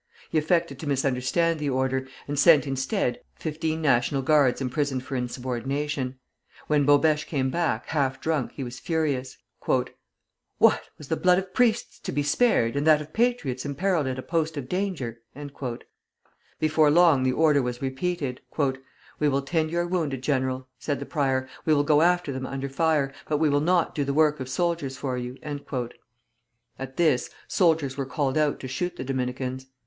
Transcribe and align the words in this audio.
He 0.31 0.39
affected 0.39 0.79
to 0.79 0.87
misunderstand 0.87 1.59
the 1.59 1.69
order, 1.69 2.07
and 2.27 2.39
sent, 2.39 2.65
instead, 2.65 3.19
fifteen 3.35 3.83
National 3.83 4.23
Guards 4.23 4.59
imprisoned 4.59 5.03
for 5.03 5.15
insubordination. 5.15 6.17
When 6.65 6.87
Bobêche 6.87 7.27
came 7.27 7.51
back, 7.51 7.85
half 7.85 8.19
drunk, 8.19 8.53
he 8.53 8.63
was 8.63 8.79
furious. 8.79 9.37
"What! 9.61 9.91
was 10.97 11.09
the 11.09 11.17
blood 11.17 11.37
of 11.37 11.53
priests 11.53 11.99
to 11.99 12.11
be 12.11 12.23
spared, 12.23 12.75
and 12.75 12.87
that 12.87 12.99
of 12.99 13.13
patriots 13.13 13.63
imperilled 13.63 14.07
at 14.07 14.17
a 14.17 14.23
post 14.23 14.57
of 14.57 14.67
danger?" 14.67 15.21
Before 16.59 16.89
long 16.89 17.21
the 17.21 17.33
order 17.33 17.61
was 17.61 17.79
repeated. 17.79 18.41
"We 19.19 19.29
will 19.29 19.43
tend 19.43 19.69
your 19.69 19.85
wounded, 19.85 20.23
General," 20.23 20.67
said 20.79 20.99
the 20.99 21.05
prior, 21.05 21.47
"we 21.63 21.75
will 21.75 21.83
go 21.83 22.01
after 22.01 22.31
them 22.31 22.47
under 22.47 22.69
fire, 22.69 23.13
but 23.29 23.37
we 23.37 23.49
will 23.49 23.61
not 23.61 23.93
do 23.93 24.03
the 24.03 24.15
work 24.15 24.39
of 24.39 24.49
soldiers 24.49 24.97
for 24.97 25.15
you." 25.19 25.37
At 26.79 26.97
this, 26.97 27.29
soldiers 27.47 27.97
were 27.97 28.07
called 28.07 28.35
out 28.39 28.59
to 28.61 28.67
shoot 28.67 28.95
the 28.95 29.03
Dominicans. 29.03 29.67